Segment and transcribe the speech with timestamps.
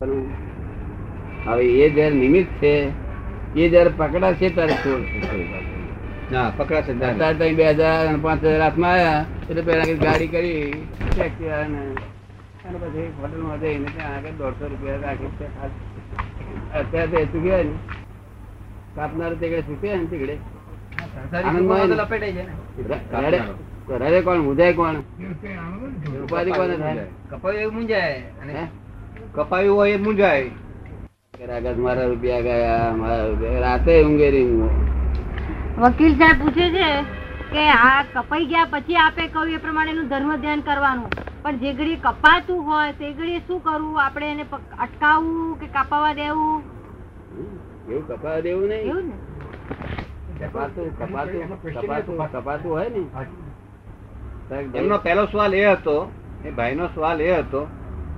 [0.00, 2.72] હવે એ જયારે નિમિત્ત છે
[3.54, 5.04] એ જયારે પકડાશે ત્યારે છોડ
[6.32, 10.54] હા પકડાશે અત્યારે તો બે હજાર અને પાંચ હજાર હાથમાં આવ્યા એટલે પેલા ગાડી કરી
[11.54, 11.80] અને
[12.64, 15.30] અને પછી હોટલમાં જઈને ત્યાં આગળ દોઢસો રૂપિયા રાખી
[16.74, 17.58] અત્યારે તો ને
[18.96, 20.34] કાપનાર તીકડે ચૂક્યા ને તીકડે
[21.32, 21.96] આનંદમાં ને.
[23.88, 24.40] ને રડે કોણ?
[24.40, 24.96] મુંજાય કોણ?
[26.22, 27.04] ઉપાધિ કોને થાય?
[27.30, 27.68] કપાય
[28.42, 28.64] અને હે?
[29.34, 29.98] કપાયું હોય
[31.38, 31.44] કે
[31.84, 34.28] મારા રૂપિયા ગયા મારા રૂપિયા રાતે ઊંઘે
[35.84, 36.88] વકીલ સાહેબ પૂછે છે
[37.52, 41.10] કે આ કપાઈ ગયા પછી આપે કહ્યું એ પ્રમાણેનું ધર્મ ધ્યાન કરવાનું.
[41.42, 44.00] પણ જે ઘડી કપાતું હોય તે ઘડી શું કરવું?
[44.04, 44.44] આપણે એને
[44.84, 46.62] અટકાવવું કે કાપાવા દેવું?
[47.90, 48.88] એવું કપાવા દેવું નહીં.
[48.88, 49.16] એવું ને?
[50.40, 51.40] કપાતું કપાતું
[51.76, 53.02] કપાતું કપાતું હોય ને.
[54.74, 55.96] એમનો પહેલો સવાલ એ હતો
[56.44, 57.62] એ ભાઈનો સવાલ એ હતો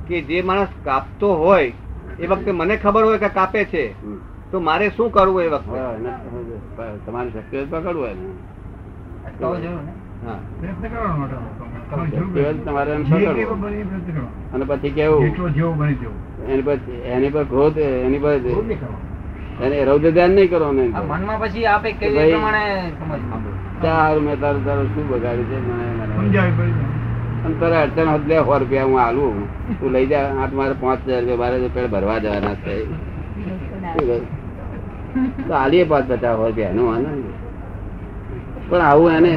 [0.08, 1.72] કે જે માણસ કાપતો હોય
[2.18, 3.94] એ વખતે મને ખબર હોય કે કાપે છે
[4.50, 5.78] તો મારે શું કરવું એ વખતે?
[7.06, 8.20] તમારે તો પકડવું હોય ને.
[9.40, 9.92] ને.
[14.54, 15.24] અને પછી કેવું?
[16.48, 16.76] એની પર
[17.06, 18.40] એની પર ક્રોધ એની પર
[19.64, 22.92] એને રૌદ્ર ધ્યાન નહીં કરો મનમાં પછી આપે પ્રમાણે
[24.20, 25.58] મેં તારું તારું શું બગાડ્યું છે?
[25.68, 27.05] મને
[27.44, 29.36] અને તારે અડચણ હોત સો રૂપિયા હું આલું.
[29.78, 30.26] તું લઈ જા.
[30.42, 32.74] આ મારે પાંચ હજાર રૂપિયા મારે પેલા ભરવા જવાના છે.
[35.48, 37.24] તો આલીએ પાંચ પચાસ રૂપિયા એનું આનંદ
[38.68, 39.32] પણ આવું એને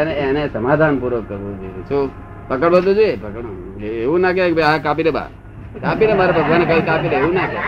[0.00, 1.82] એને એને સમાધાન પૂર્વક કરવું જોઈએ.
[1.88, 2.10] શું?
[2.48, 3.50] પકડવો તો જોઈએ, પકડો.
[4.04, 5.28] એવું ના કે આ કાપી દે બા.
[5.82, 7.16] કાપી દે, મારે ભગવાન કઈ કાપી દે.
[7.16, 7.58] એવું ના કે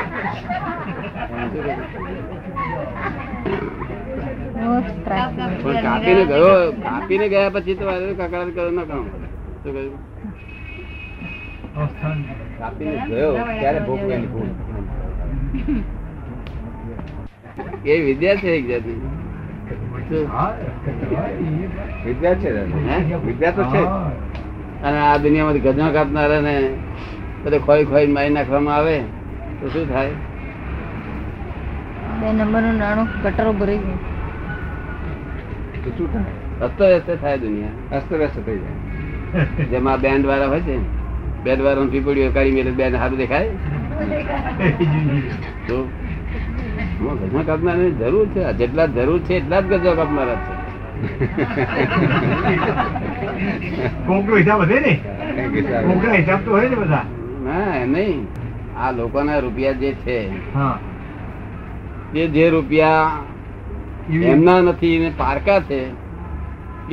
[4.70, 6.50] પણ કાપીને ગયો
[6.84, 9.04] કાપીને ગયા પછી તો કકડાટ કરો ના કામ
[9.62, 9.94] શું કહ્યું
[12.58, 14.50] કાપીને ગયો ત્યારે ભોગવે ભૂલ?
[17.84, 18.98] એ વિદ્યા છે એક જાતની.
[22.04, 22.50] વિદ્યા છે?
[23.26, 23.80] વિદ્યા તો છે
[24.82, 26.54] અને આ દુનિયામાંથી ગજવા કાપનારા ને
[27.44, 28.96] બધે ખોઈ ખોઈ મારી નાખવામાં આવે
[29.60, 30.14] તો શું થાય?
[32.20, 34.00] બે નંબરનું નાણું ગટરો ભરી ગયું.
[35.84, 37.16] તો શું થાય?
[37.16, 37.96] થાય દુનિયા.
[37.96, 39.00] અસ્તવ્યસ્ત થઈ જાય.
[39.70, 40.78] જેમાં બેન્ડ વાળા હોય છે
[41.44, 43.48] બેન્ડ વાળા પીપળીઓ કરી મેળે બેન્ડ સારું દેખાય.
[45.68, 45.88] તો
[47.00, 50.60] ગજવા કાપનારની જરૂર છે જેટલા જરૂર છે એટલા જ ગજવા કાપનારા છે.
[54.06, 55.00] કોકનો હિસાબ હશે ને?
[55.82, 57.04] કોકના હિસાબ તો હોય ને બધા.
[57.44, 58.26] ના નહીં.
[58.80, 60.30] આ લોકોના રૂપિયા જે છે
[62.12, 63.10] તે જે રૂપિયા
[64.08, 65.90] એમના નથી ને પારકા છે.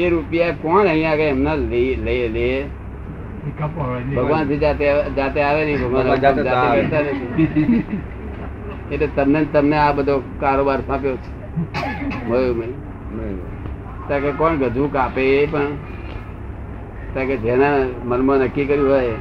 [0.02, 2.66] એ રૂપિયા કોણ અહીંયા આગળ એમના લઈ લે.
[4.16, 6.42] ભગવાનથી જાતે જાતે આવે નહીં ભગવાન જાતે.
[8.92, 11.30] એટલે તમને તમને આ બધો કારોબાર સોંપ્યો છે.
[14.20, 15.68] કે કોણ ગધું કાપે એ પણ?
[17.28, 19.14] કે જેના મનમાં નક્કી કર્યું હોય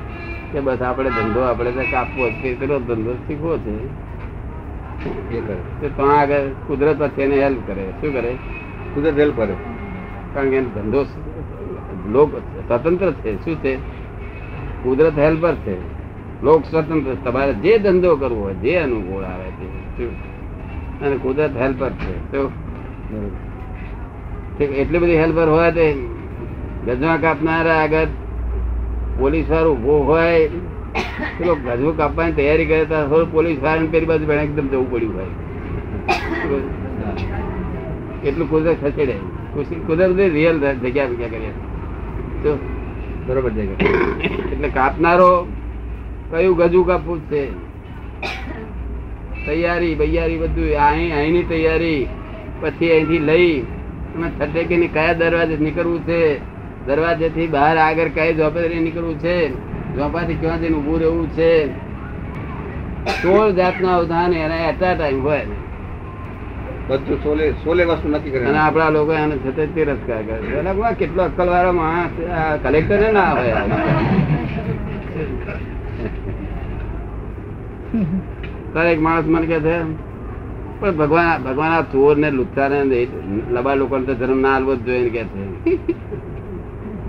[0.52, 3.70] કે બસ આપણે ધંધો આપણે કાપવો જ પેલો ધંધો શીખવો છે.
[5.04, 5.56] એ કરે.
[5.80, 7.84] તો ત્યાં આગળ કુદરત વચ્ચે એને હેલ્પ કરે.
[8.00, 8.36] શું કરે?
[8.94, 9.54] કુદરત હેલ્પ કરે.
[10.34, 11.04] કારણ કે એનો ધંધો
[12.08, 13.44] લોક સ્વતંત્ર છે.
[13.44, 13.76] શું છે?
[14.84, 15.76] કુદરત હેલ્પર છે.
[16.42, 19.66] લોક સ્વતંત્ર તમારે જે ધંધો કરવો હોય, જે અનુકૂળ આવે તે.
[19.96, 20.10] શું?
[21.00, 22.32] અને કુદરત હેલ્પર છે.
[22.32, 22.52] તો
[24.64, 25.94] એટલી બધી હેલ્પર હોય તે
[26.86, 28.06] ગજવા કાપનારા આગળ
[29.18, 30.48] પોલીસ વાળું ઊભો હોય
[31.38, 35.34] પેલો ગજવો કાપવાની તૈયારી કરે તો થોડું પોલીસ વાળાને પેલી બાજુ એકદમ જવું પડ્યું ભાઈ.
[38.28, 39.16] એટલું કુદરત ખસેડે.
[39.86, 41.52] કુદરત રિયલ જગ્યા ભેગા કરીએ
[42.42, 42.50] તો
[43.26, 43.78] બરોબર જગ્યા
[44.52, 45.30] એટલે કાપનારો
[46.30, 47.42] કયું ગજુ કાપવું છે?
[49.46, 52.02] તૈયારી, બૈયારી બધું અહીં અહીંની તૈયારી,
[52.60, 53.54] પછી અહીંથી લઈ
[54.12, 56.20] તમે છટેકીને કયા દરવાજે નીકળવું છે?
[56.86, 59.36] દરવાજેથી બહાર આગળ કઈ ઝોપેથી નીકળવું છે?
[59.96, 61.50] ઝોપાથી ક્યાં જઈને ઊભું રહેવું છે.
[63.16, 65.44] સોળ જાતના અવધાન એના એટ ટાઈમ હોય
[66.88, 71.48] બધું સોલે સોલે વસ્તુ નક્કી કરે અને આપણા લોકો એને છતે તિરસ્કાર કરે કેટલો અક્કલ
[71.48, 72.14] વાળો માણસ
[72.62, 73.50] કલેક્ટર ના આવે
[78.72, 79.76] તારે એક માણસ મને કે છે
[80.80, 83.00] પણ ભગવાન ભગવાન આ ચોર ને લુચ્ચા ને
[83.52, 85.22] લબા લોકો જન્મ ના આલવો જ જોઈએ કે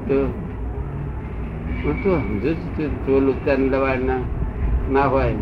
[0.08, 0.18] છે.
[1.88, 5.34] તો હું તો સમજુ જ ચોર લુચ્ચા ને હોય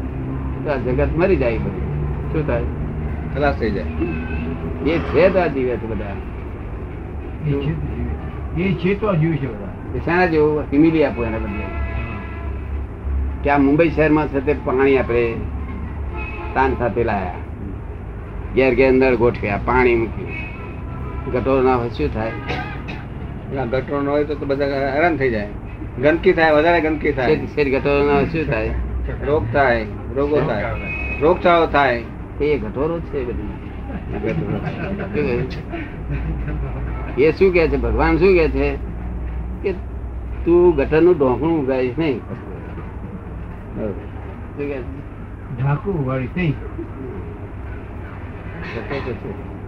[0.63, 2.33] તો આ જગત મરી જાય બધું.
[2.33, 2.63] શું થાય?
[3.33, 3.83] ખલાસ થઈ જાય.
[4.91, 6.05] એ છે તો આ જીવે છે બધા.
[7.47, 8.63] એ છે તો જીવે.
[8.63, 9.99] એ છે તો આ જીવે છે બધા.
[10.05, 11.65] શાના જેવું ફેમિલી આપો એના બદલે.
[13.43, 15.33] કે આ મુંબઈ શહેરમાં છે તે પાણી આપણે
[16.53, 17.33] તાન સાથે લાયા.
[18.55, 20.29] ઘેર ઘેર નળ ગોઠવ્યા પાણી મૂક્યું.
[21.33, 22.31] ગટોર ના હોય શું થાય?
[23.53, 25.47] ગટોર ગટરો ન હોય તો તો બધા હેરાન થઈ જાય.
[26.01, 27.35] ગંદકી થાય વધારે ગંદકી થાય.
[27.35, 28.69] શેર હોય શું થાય?
[29.25, 29.85] રોગ થાય
[30.15, 30.65] રોગો થાય.
[31.21, 32.03] રોગચાળો થાય.
[32.41, 33.53] એ ઘટોરો છે બધી.
[37.23, 37.77] એ શું કે છે?
[37.77, 38.75] ભગવાન શું કે છે?
[39.63, 39.71] કે
[40.45, 42.19] તું ગટરનું ઢોકણું ઉગાડીશ નહીં.
[44.57, 44.77] શું કે
[45.59, 46.53] ઢાંકું વાળી થઈ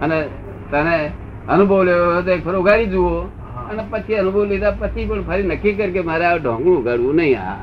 [0.02, 0.28] અને
[0.72, 1.12] તને
[1.50, 3.22] અનુભવ લેવો તો એક ફર ઉગાડી જુઓ.
[3.70, 7.40] અને પછી અનુભવ લીધા પછી પણ ફરી નક્કી કર કે મારે આ ઢોંગું ઉગાડવું નહીં
[7.40, 7.56] આ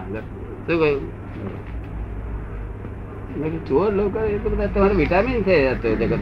[0.66, 1.02] શું કહ્યું?
[3.66, 6.18] ચોર લોકો એ તો બધા તમારે વિટામિન છે જગત.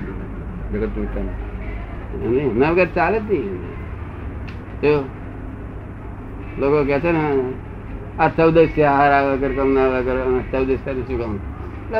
[0.73, 5.03] જગત વિટામિન એમના વગર ચાલે જ નહીં.
[6.59, 7.25] લોકો કે છે ને
[8.19, 10.19] આ ચૌદસ્યા હારા વગર કમના વગર
[10.53, 11.35] ચૌદસ્યા શું કામ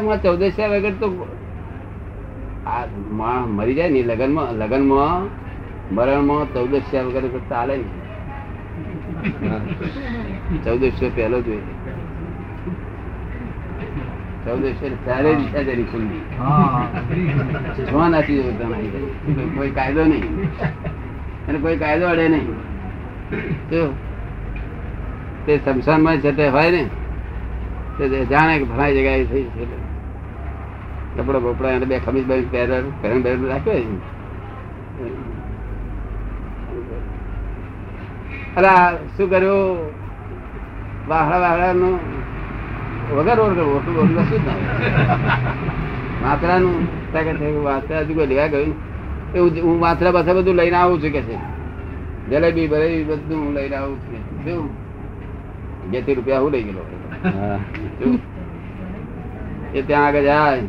[0.09, 1.07] એટલે ચૌદસ્યા વગર તો
[2.67, 2.85] આ
[3.47, 5.23] મરી જાય ને લગનમાં લગનમાં
[5.97, 7.87] મરણમાં ચૌદસ્યા વગર તો ચાલે ને
[10.65, 11.39] ચૌદસ્યો પહેલો
[14.45, 14.91] ચૌદસ્યો
[18.09, 20.03] નથી જોતા નહીં કોઈ કાયદો
[21.49, 22.47] અને કોઈ કાયદો અડે નહીં.
[23.71, 23.83] જો
[25.47, 26.83] તે શમશાનમાં છે તે હોય ને,
[27.99, 29.65] તે જાણે કે જગ્યા જગ્યાએ થઈ છે.
[31.17, 32.69] કપડા બપડા એને બે ખમીસ બમીસ પહેર
[33.03, 33.87] પહેરણ પહેરણ રાખ્યો છે.
[38.57, 38.73] અરે
[39.17, 39.79] શું કર્યું?
[41.09, 41.95] વાહડા વાહડા નું
[43.17, 43.87] વગર વગર ઓળખ
[44.29, 44.43] શું
[46.43, 46.77] જ નું
[47.13, 48.75] કે હજુ કોઈ લેવા ગયું?
[49.35, 51.37] એવું હું વાંસળા પાસે બધું લઈને આવું છું કે છે.
[52.31, 54.63] જલેબી બલેબી બધું હું લઈને આવું છું શું?
[55.91, 56.85] બે રૂપિયા હું લઈ ગયેલો?
[59.75, 60.63] એ ત્યાં આગળ જાય.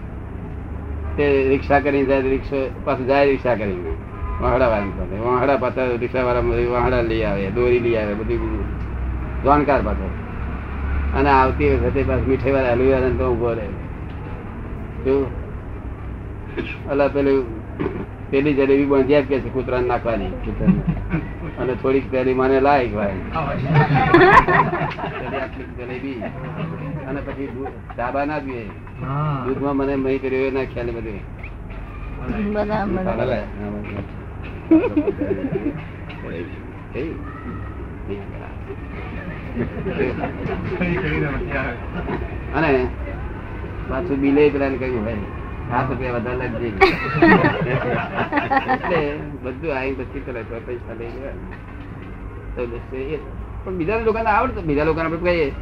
[1.17, 3.92] તે રિક્ષા કરીને જાય રિક્ષા પાછું જાય રિક્ષા કરીને.
[4.43, 6.39] વાહડા વાળી પાસે વાહડા પાછા રિક્ષા વાળા
[6.71, 8.63] વાહડા લઈ આવે દોરી લઈ આવે બધું
[9.43, 10.09] જાણકાર પાછો.
[11.19, 13.69] અને આવતી વખતે પાછ મીઠાઈ વાળા હલવી વાળા તો ઊભો રહે.
[16.89, 17.45] અલા પેલું
[18.29, 20.25] પેલી જલેબી બંધ કે છે કૂતરાને નાખવાની.
[21.59, 23.19] અને થોડીક પેલી મને લાયક ભાઈ
[25.77, 26.23] જલેબી.
[27.09, 28.69] અને પછી દૂધ- ડાબા ના પીએ.
[29.45, 31.43] દૂધમાં મને મહી કર્યો એ નાખ્યા ને બધું
[32.53, 34.22] બરાબર?
[42.53, 42.87] અને
[43.89, 45.17] પાછું બિલે પેલા કહ્યું હોય
[45.67, 46.67] સાત રૂપિયા વધારે લાગજે
[48.73, 48.99] એટલે
[49.43, 51.35] બધું આવી પછી કરે તો પૈસા લઈ ગયા
[52.55, 52.61] તો
[53.63, 55.53] પણ બીજા લોકોને આવડે તો બીજા લોકોને આપણે કહીએ?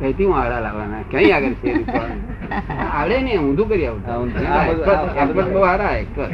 [0.00, 1.70] કઈથી હું આડા લાવવાના ક્યાંય આગળ છે
[2.98, 4.28] આવડે ને ઊંધું કરી આવું
[5.22, 6.32] એક્સપર્ટ બહુ સારા એક્સપર્ટ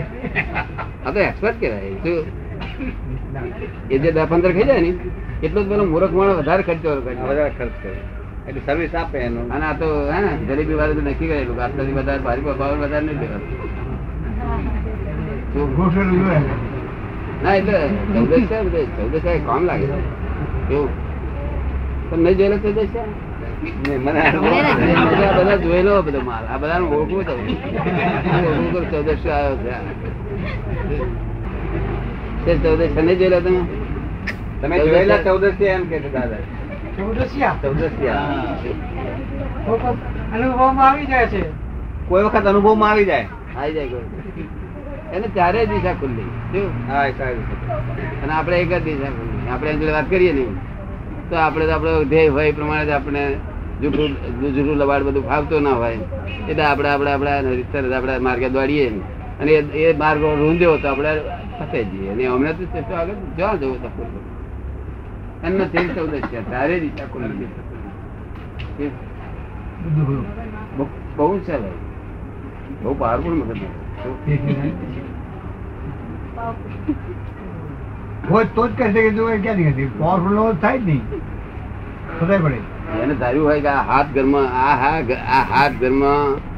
[1.06, 1.94] આ તો એક્સપર્ટ કહેવાય.
[2.04, 2.18] શું
[3.92, 4.90] એ જે દસ પંદર ખાઈ જાય ને
[5.44, 7.92] એટલો જ પેલો મૂર્ખ માણસ વધારે ખર્ચો વધારે ખર્ચ કરે.
[8.48, 9.46] એટલે સર્વિસ આપે એનું.
[9.54, 12.72] અને આ તો હે ને જલેબી વાળું તો નક્કી કરેલું કે આટલાથી વધારે ભારી ભાવ
[12.84, 13.50] વધારે નહીં લેવાનું.
[17.42, 17.78] ના એટલે
[18.26, 19.86] બધે ચૌદશ કામ લાગે?
[19.86, 19.98] છે
[20.68, 20.90] કેવું
[22.10, 23.31] તમે નહીં જોયેલો આ
[23.62, 26.44] બધા બધા જોયેલો બધો માલ.
[26.46, 29.56] આ બધા ઓળખું ઓળખું ચૌદશ આવ્યો
[32.46, 32.54] છે.
[32.62, 32.96] ચૌદશ.
[32.96, 33.60] નહીં જોયેલો તમે?
[34.62, 36.42] તમે જોયેલા ચૌદસિયા એમ કે દાદા?
[36.96, 37.54] ચૌદસિયા.
[37.62, 38.24] ચૌદસિયા
[40.34, 41.42] અનુભવમાં આવી જાય છે.
[42.08, 43.26] કોઈ વખત અનુભવમાં આવી જાય.
[43.56, 44.48] આવી જાય કોઈ
[45.12, 46.28] એને ચારે દિશા ખુલ્લી.
[46.88, 47.44] હા સારું
[48.22, 49.48] અને આપણે એક જ દિશા ખુલ્લી.
[49.52, 50.52] આપણે એની વાત કરીએ નહીં.
[51.30, 53.22] તો આપણે તો આપણો ધ્યેય હોય એ પ્રમાણે જ આપણે
[53.82, 54.08] જૂઠું
[54.54, 55.98] જૂઠું લબાડ બધું ફાવતું ના હોય.
[56.48, 58.98] એટલે આપણે આપણે, આપણા રીતસર આપણે માર્ગે દોડીએ
[59.40, 61.20] અને એ- માર્ગ રૂંધ્યો તો આપણે
[61.60, 62.10] ફસાઈ જઈએ.
[62.10, 64.32] અને હમણાં તો શું આગળ જવા જવું તો ખુલ્લું
[65.46, 66.50] એમનો તેલ ચૌદ છે.
[66.50, 68.90] તારે દિશા ખુલ્લી નથી
[71.16, 71.60] બહુ ભાઈ.
[72.82, 73.58] બહુ પાવરફુલ મગજ
[78.30, 79.90] હોય તો જ કહેશે કે જો એ ક્યાંથી?
[79.98, 81.00] પાવરફુલ થાય જ નહીં.
[82.20, 82.81] ખબર પડે.
[83.00, 86.52] એને ધાર્યું હોય કે આ હાથ ઘરમાં આ હા આ હાથ ઘરમાં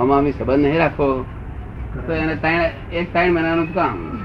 [0.00, 1.24] આમાં અમે સંબંધ નહીં રાખો.
[2.06, 4.18] તો એને ત્રણ એક ત્રણ મહિનાનું કામ.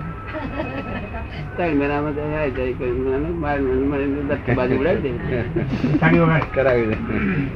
[1.55, 6.93] ત્રણ મહિનામાં તો જાય કોઈ મહિનાનું બાર મહિનાનું દસ બાજુ ઉડાડી દે કરાવી દે.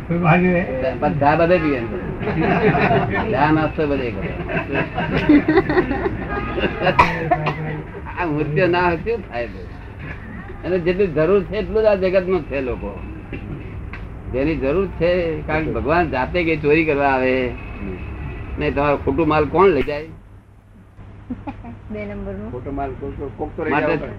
[0.07, 0.65] કોઈ બાજુ એ-
[0.99, 3.51] પછી ચા બધે પીએ ને.
[3.51, 4.33] નાસ્તો બધે કરે.
[8.21, 9.47] આ મૃત્યુ ના હતું થાય?
[10.65, 12.99] અને જેટલી જરૂર છે એટલું જ આ જગત છે લોકો.
[14.33, 17.51] જેની જરૂર છે કારણ કે ભગવાન જાતે કઈ ચોરી કરવા આવે
[18.59, 20.05] ને તમારો ખોટું માલ કોણ લઈ જાય?
[21.91, 23.71] બે નંબરનું ખોટો માલ કોક તો- કોક તો રહી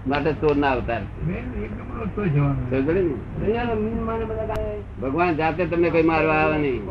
[0.06, 1.02] માટે ચોર ના અવતાર?
[5.02, 6.82] ભગવાન જાતે તમને કઈ મારવા આવે નહીં.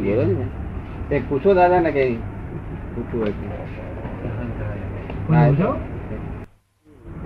[0.00, 1.16] બોલો ને.
[1.16, 2.14] એક પૂછો દાદા ને કઈ.
[2.94, 3.30] પૂછવું હોય
[5.52, 5.80] તો.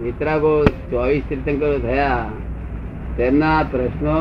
[0.03, 2.25] વિતરાગો ચોવીસ તીર્થંકરો થયા.
[3.17, 4.17] તેમના પ્રશ્નો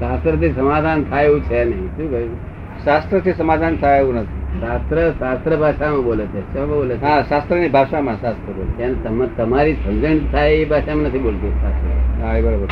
[0.00, 1.96] શાસ્ત્રથી સમાધાન થાય એવું છે નહીં.
[1.96, 2.36] શું કહ્યું?
[2.84, 4.39] શાસ્ત્રથી સમાધાન થાય એવું નથી.
[4.58, 6.40] શાસ્ત્ર શાસ્ત્ર ભાષામાં બોલે છે.
[6.52, 7.04] શું બોલે છે?
[7.04, 9.36] હા શાસ્ત્રની ભાષામાં શાસ્ત્ર બોલે છે.
[9.36, 11.52] તમારી સમજણ થાય એ ભાષામાં નથી બોલતું?
[11.60, 12.68] શાસ્ત્ર હા એ બરાબર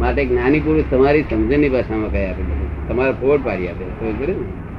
[0.00, 2.42] માટે જ્ઞાની પુરુષ તમારી સમજણની ભાષામાં કહી આપે.
[2.88, 4.69] તમારે ફોડ પાડી આપે ખબર ને?